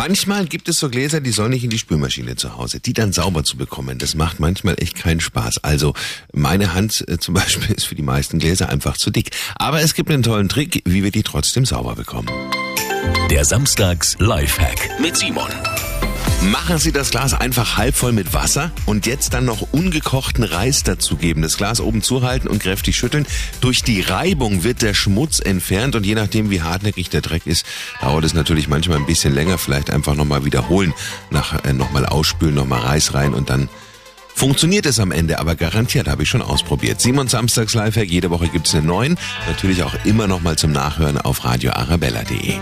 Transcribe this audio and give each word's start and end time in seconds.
Manchmal 0.00 0.46
gibt 0.46 0.66
es 0.70 0.78
so 0.78 0.88
Gläser, 0.88 1.20
die 1.20 1.30
sollen 1.30 1.50
nicht 1.50 1.62
in 1.62 1.68
die 1.68 1.76
Spülmaschine 1.76 2.34
zu 2.34 2.56
Hause. 2.56 2.80
Die 2.80 2.94
dann 2.94 3.12
sauber 3.12 3.44
zu 3.44 3.58
bekommen, 3.58 3.98
das 3.98 4.14
macht 4.14 4.40
manchmal 4.40 4.76
echt 4.78 4.94
keinen 4.94 5.20
Spaß. 5.20 5.62
Also 5.62 5.92
meine 6.32 6.72
Hand 6.72 7.04
äh, 7.06 7.18
zum 7.18 7.34
Beispiel 7.40 7.76
ist 7.76 7.84
für 7.84 7.96
die 7.96 8.02
meisten 8.02 8.38
Gläser 8.38 8.70
einfach 8.70 8.96
zu 8.96 9.10
dick. 9.10 9.32
Aber 9.56 9.82
es 9.82 9.92
gibt 9.92 10.10
einen 10.10 10.22
tollen 10.22 10.48
Trick, 10.48 10.80
wie 10.86 11.04
wir 11.04 11.10
die 11.10 11.22
trotzdem 11.22 11.66
sauber 11.66 11.96
bekommen. 11.96 12.30
Der 13.30 13.44
Samstags 13.44 14.16
Lifehack 14.18 14.98
mit 15.02 15.18
Simon. 15.18 15.50
Machen 16.42 16.78
Sie 16.78 16.90
das 16.90 17.10
Glas 17.10 17.34
einfach 17.34 17.76
halb 17.76 17.94
voll 17.94 18.12
mit 18.12 18.32
Wasser 18.32 18.72
und 18.86 19.04
jetzt 19.04 19.34
dann 19.34 19.44
noch 19.44 19.72
ungekochten 19.72 20.42
Reis 20.42 20.82
dazugeben. 20.82 21.42
Das 21.42 21.58
Glas 21.58 21.82
oben 21.82 22.00
zuhalten 22.00 22.48
und 22.48 22.62
kräftig 22.62 22.96
schütteln. 22.96 23.26
Durch 23.60 23.82
die 23.82 24.00
Reibung 24.00 24.64
wird 24.64 24.80
der 24.80 24.94
Schmutz 24.94 25.40
entfernt 25.40 25.96
und 25.96 26.06
je 26.06 26.14
nachdem, 26.14 26.48
wie 26.48 26.62
hartnäckig 26.62 27.10
der 27.10 27.20
Dreck 27.20 27.46
ist, 27.46 27.66
dauert 28.00 28.24
es 28.24 28.32
natürlich 28.32 28.68
manchmal 28.68 28.96
ein 28.96 29.06
bisschen 29.06 29.34
länger. 29.34 29.58
Vielleicht 29.58 29.90
einfach 29.90 30.14
nochmal 30.14 30.46
wiederholen, 30.46 30.94
äh, 31.62 31.72
nochmal 31.74 32.06
ausspülen, 32.06 32.54
nochmal 32.54 32.80
Reis 32.80 33.12
rein 33.12 33.34
und 33.34 33.50
dann 33.50 33.68
Funktioniert 34.32 34.86
es 34.86 34.98
am 34.98 35.12
Ende, 35.12 35.38
aber 35.38 35.54
garantiert 35.54 36.08
habe 36.08 36.22
ich 36.22 36.30
schon 36.30 36.40
ausprobiert. 36.40 36.98
Simon 36.98 37.28
Samstags 37.28 37.74
Lifehack, 37.74 38.08
jede 38.08 38.30
Woche 38.30 38.48
gibt's 38.48 38.74
einen 38.74 38.86
neuen. 38.86 39.18
Natürlich 39.46 39.82
auch 39.82 39.94
immer 40.04 40.28
noch 40.28 40.40
mal 40.40 40.56
zum 40.56 40.72
Nachhören 40.72 41.18
auf 41.18 41.44
radioarabella.de. 41.44 42.54